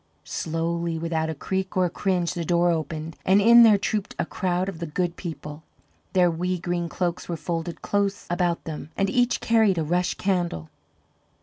[0.25, 4.25] Slowly, without a creak or a cringe, the door opened, and in there trooped a
[4.25, 5.61] crowd of the Good People.
[6.13, 10.69] Their wee green cloaks were folded close about them, and each carried a rush candle.